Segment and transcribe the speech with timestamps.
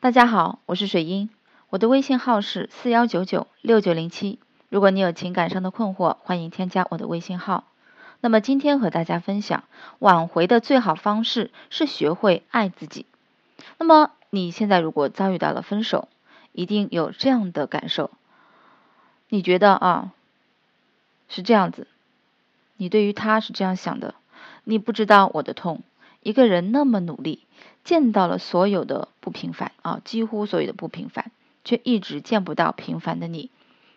[0.00, 1.28] 大家好，我是水英，
[1.70, 4.38] 我的微信号是四幺九九六九零七。
[4.68, 7.64] 如果你有情感上的困惑，欢迎添加我的微信号。
[8.20, 9.64] 那么今天和大家分享，
[9.98, 13.06] 挽回的最好方式是学会爱自己。
[13.76, 16.06] 那么你现在如果遭遇到了分手，
[16.52, 18.12] 一定有这样的感受，
[19.28, 20.12] 你觉得啊
[21.28, 21.88] 是这样子，
[22.76, 24.14] 你对于他是这样想的，
[24.62, 25.82] 你不知道我的痛。
[26.22, 27.40] 一个人那么努力，
[27.88, 31.30] 见到了所有的不平凡啊，几乎所有的不平凡，
[31.64, 33.48] 却一直见不到平凡的你。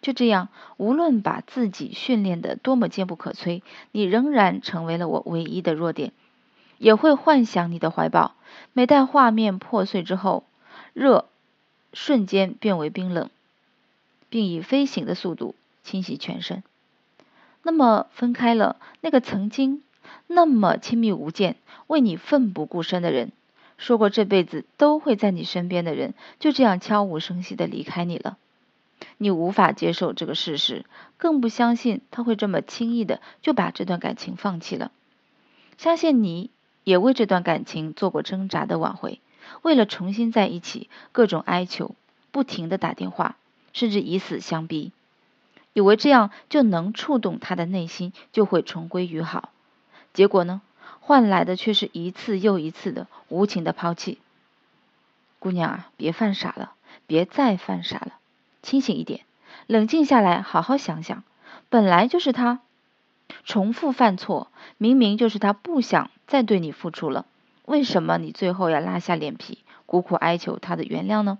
[0.00, 0.48] 就这样，
[0.78, 3.60] 无论把自己训练的多么坚不可摧，
[3.92, 6.12] 你仍然成为了我唯一的弱点。
[6.78, 8.36] 也会幻想你的怀抱，
[8.72, 10.44] 每待画面破碎之后，
[10.94, 11.26] 热
[11.92, 13.28] 瞬间变为冰冷，
[14.30, 16.62] 并以飞行的速度侵袭全身。
[17.62, 19.82] 那么分开了，那个曾经。
[20.26, 21.56] 那么亲密无间、
[21.86, 23.30] 为你奋不顾身的人，
[23.84, 28.38] 说过这辈子都会在你身边的人，就这样悄无声息的离开你了。
[29.18, 30.86] 你无法接受这个事实，
[31.18, 34.90] 更不相信他会这么轻易的就把这段感情放弃了。
[35.76, 36.48] 相信你
[36.82, 39.20] 也为这段感情做过挣扎的挽回，
[39.60, 41.94] 为了重新在一起，各种哀求，
[42.32, 43.36] 不停的打电话，
[43.74, 44.92] 甚至以死相逼，
[45.74, 49.50] 以为这样就能触动他的内心，就会重归于好。
[50.14, 50.62] 结果呢？
[51.06, 54.16] 换来的却是一次又一次的无情的抛弃。
[55.38, 56.72] 姑娘啊，别犯傻了，
[57.06, 58.14] 别再犯傻了，
[58.62, 59.20] 清醒一点，
[59.66, 61.22] 冷静下来，好好想想。
[61.68, 62.60] 本来就是他
[63.44, 67.26] 重复犯错，明明就是他不想再对你付出了，
[67.66, 71.38] 为什么你最后要拉下脸皮，苦苦哀求他的原谅呢？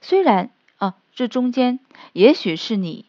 [0.00, 1.80] 虽然啊，这中间
[2.12, 3.06] 也许是你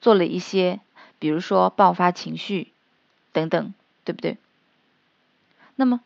[0.00, 0.80] 做了一些，
[1.18, 2.72] 比如说爆发情绪
[3.32, 3.74] 等等。
[4.06, 4.36] 对不对？
[5.76, 6.00] 那么，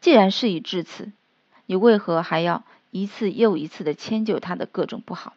[0.00, 1.12] 既然事已至此，
[1.66, 5.34] 你为何还要一次又一次的迁就他的各种不好？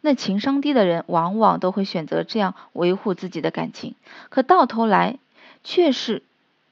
[0.00, 3.94] 那情商低的人往往都会选择这样维护自己的感情，
[4.30, 5.18] 可到头来
[5.62, 6.24] 却是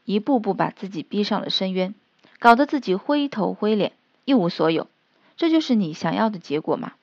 [0.04, 1.94] 一步步把自己逼上了深渊，
[2.40, 3.92] 搞得自己灰头灰脸，
[4.24, 4.88] 一无所有。
[5.36, 6.94] 这就是你想要的结果吗？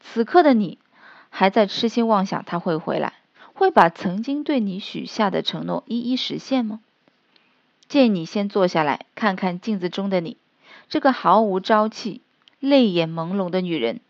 [0.00, 0.78] 此刻的你
[1.28, 3.12] 还在痴心妄想他会回来？
[3.60, 6.80] 会把曾经对你许下的承诺一一实现吗？
[7.90, 10.38] 建议你先坐下来看看镜子中的你，
[10.88, 12.22] 这个毫无朝气、
[12.58, 14.00] 泪眼朦胧的女人，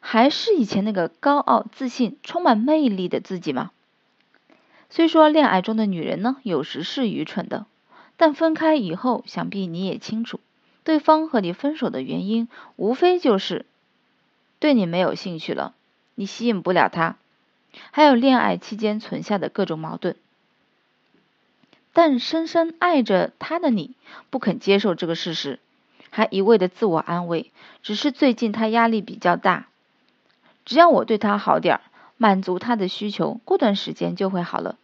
[0.00, 3.70] 还是以前那个高傲、自信、充满魅力的自己吗？
[4.90, 7.66] 虽说恋爱中的女人呢，有时是愚蠢的，
[8.16, 10.40] 但分开以后，想必你也清楚，
[10.82, 13.64] 对方和你分手的原因，无非就是
[14.58, 15.72] 对你没有兴趣了，
[16.16, 17.14] 你吸引不了他。
[17.90, 20.16] 还有恋爱期间存下的各种矛盾，
[21.92, 23.94] 但深深爱着他的你
[24.30, 25.58] 不肯接受这个事实，
[26.10, 27.50] 还一味的自我安慰，
[27.82, 29.66] 只是最近他压力比较大，
[30.64, 31.80] 只要我对他好点儿，
[32.16, 34.76] 满足他的需求，过段时间就会好了，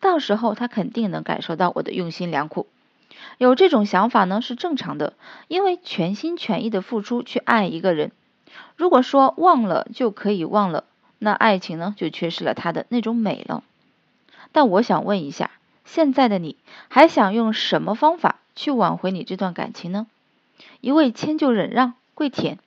[0.00, 2.66] 到时候他肯定能感受到我的用心良苦。
[3.38, 5.14] 有这种想法呢是正常的，
[5.48, 8.12] 因为全心全意的付出去爱一个人，
[8.76, 10.84] 如果说忘了就可以忘了。
[11.18, 13.64] 那爱情呢，就缺失了它的那种美了。
[14.52, 15.50] 但我想问一下，
[15.84, 16.56] 现在的你
[16.88, 20.06] 还想用什么方法去挽回你这段感情呢？
[20.80, 22.58] 一味迁就忍让，跪舔，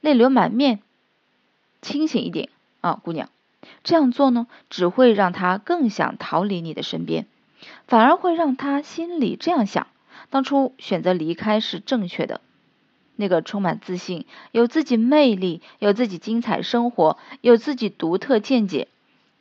[0.00, 0.80] 泪流满面，
[1.82, 2.48] 清醒一点
[2.80, 3.28] 啊，姑娘！
[3.84, 7.26] 这样做呢，只会让他更想逃离你的身边，
[7.86, 9.86] 反而会让他心里这样想：
[10.30, 12.40] 当初选择离开是正确的。
[13.20, 18.88] 那个充满自信、有自己魅力、有自己精彩生活、有自己独特见解、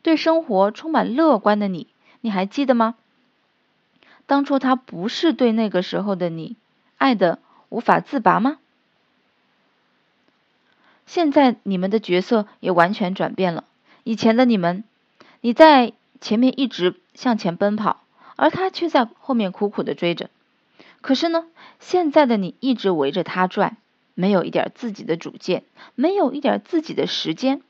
[0.04, 1.88] 对生活充满乐观的你，
[2.22, 2.96] 你还记得吗？
[4.28, 6.56] 当初他不是对那个时候的你
[6.98, 8.60] 爱的无法自拔吗？
[11.08, 13.64] 现在你们的角色也完全转变了。
[14.04, 14.84] 以前的你们，
[15.42, 18.04] 你在前面一直向前奔跑，
[18.36, 20.30] 而他却在后面苦苦的追着。
[21.02, 21.46] 可是呢，
[21.80, 23.78] 现在的你一直围着他转，
[24.16, 25.64] 没有一点自己的主见，
[25.96, 27.62] 没有一点自己的时间。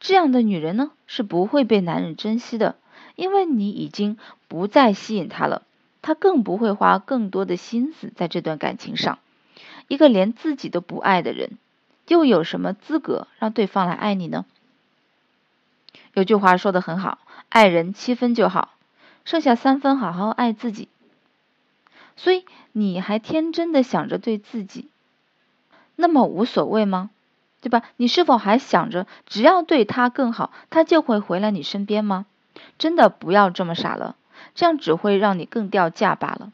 [0.00, 2.74] 这样的女人呢，是不会被男人珍惜的，
[3.14, 4.18] 因为你已经
[4.48, 5.62] 不再吸引他了，
[6.02, 9.20] 他更不会花更多的心思在这段感情上。
[9.86, 11.58] 一个连自己都不爱的人，
[12.08, 14.44] 又有什么资格让对方来爱你呢？
[16.14, 17.18] 有句话说的很好，
[17.48, 18.74] 爱人七分就好，
[19.24, 20.88] 剩下三分好好爱自己。
[22.16, 24.88] 所以你还天真的想着对自己
[25.96, 27.10] 那么无所谓吗？
[27.60, 27.82] 对吧？
[27.96, 32.26] 你是否还想着只要对他更好，他就会回来你身边吗？
[32.76, 34.16] 真的不要这么傻了，
[34.54, 36.52] 这样只会让你更掉价罢了。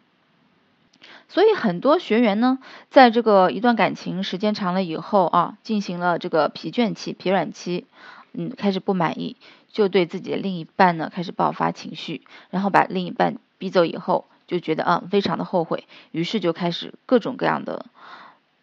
[1.31, 2.59] 所以很多学员呢，
[2.91, 7.87] 在这个一段感情时间长了以后啊，进行了这个疲倦期、疲软期，
[8.33, 9.37] 嗯，开始不满意，
[9.71, 17.87] 就对自己的另一半呢开始爆发情绪，然后把另一半逼走以后，就觉得嗯非常的后悔，于是就开始各种各样的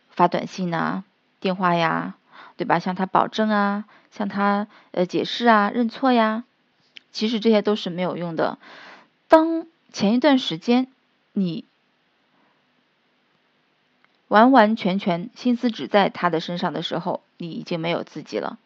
[0.09, 1.05] 发短信啊、
[1.39, 2.17] 电话呀，
[2.57, 2.79] 对吧？
[2.79, 6.43] 向他保证啊，向他呃解释啊、认错呀，
[7.13, 8.57] 其实这些都是没有用的。
[9.29, 10.87] 当前一段时间
[11.31, 11.63] 你。
[14.27, 18.57] 完完全全心思只在他的身上的时候，你已经没有自己了，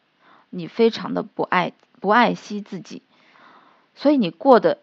[0.49, 3.01] 你非常的不爱不爱惜自己，
[3.93, 4.79] 所以你过的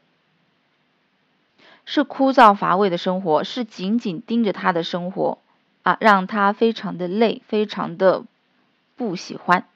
[1.87, 5.39] 是枯燥乏味的生活，是紧紧盯着他的生活
[5.83, 8.25] 啊，让他非常的累，非常的
[8.97, 9.67] 不喜欢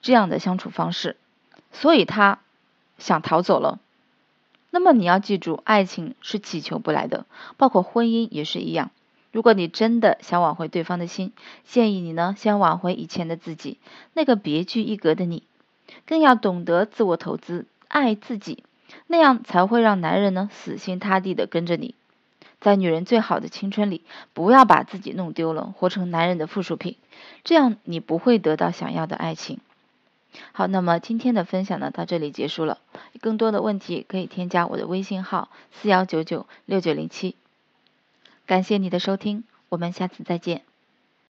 [0.00, 1.16] 这样的相处方式，
[1.72, 2.38] 所以他
[2.98, 3.78] 想逃走了。
[4.70, 7.26] 那么你要记住，爱情是祈求不来的，
[7.56, 8.92] 包括婚姻也是一样。
[9.32, 11.32] 如果你真的想挽回对方的心，
[11.64, 13.78] 建议你呢先挽回以前的自己，
[14.12, 15.42] 那个别具一格的你，
[16.06, 18.62] 更要懂得自我投资，爱自己，
[19.06, 21.94] 那样才会让男人呢死心塌地的跟着你。
[22.60, 24.02] 在女人最好的青春里，
[24.34, 26.96] 不要把自己弄丢了，活成男人的附属品，
[27.42, 29.60] 这样你不会得到想要的爱情。
[30.52, 32.78] 好，那么今天的分享呢到这里结束了，
[33.20, 37.34] 更多的问题可以添加我的微信号四幺九九六九零七。
[38.46, 40.69] 感谢你的收听，我们下次再见。